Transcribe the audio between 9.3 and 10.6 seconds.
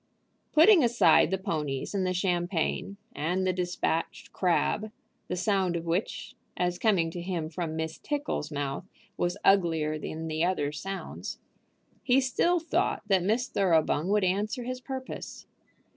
uglier than the